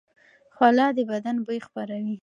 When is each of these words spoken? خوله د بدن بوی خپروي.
خوله 0.55 0.85
د 0.97 0.99
بدن 1.11 1.35
بوی 1.45 1.59
خپروي. 1.67 2.15